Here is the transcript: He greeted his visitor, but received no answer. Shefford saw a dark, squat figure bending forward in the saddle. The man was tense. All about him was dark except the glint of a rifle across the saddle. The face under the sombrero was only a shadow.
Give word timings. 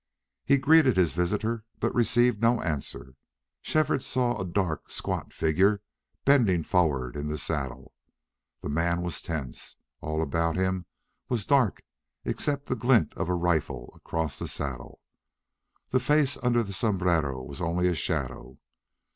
He 0.43 0.57
greeted 0.57 0.97
his 0.97 1.13
visitor, 1.13 1.63
but 1.79 1.93
received 1.93 2.41
no 2.41 2.59
answer. 2.63 3.13
Shefford 3.61 4.01
saw 4.01 4.35
a 4.35 4.43
dark, 4.43 4.89
squat 4.89 5.31
figure 5.31 5.83
bending 6.25 6.63
forward 6.63 7.15
in 7.15 7.27
the 7.27 7.37
saddle. 7.37 7.93
The 8.61 8.69
man 8.69 9.03
was 9.03 9.21
tense. 9.21 9.75
All 10.01 10.23
about 10.23 10.55
him 10.55 10.87
was 11.29 11.45
dark 11.45 11.83
except 12.25 12.65
the 12.65 12.75
glint 12.75 13.13
of 13.13 13.29
a 13.29 13.35
rifle 13.35 13.91
across 13.95 14.39
the 14.39 14.47
saddle. 14.47 15.01
The 15.91 15.99
face 15.99 16.35
under 16.41 16.63
the 16.63 16.73
sombrero 16.73 17.43
was 17.43 17.61
only 17.61 17.87
a 17.87 17.93
shadow. 17.93 18.57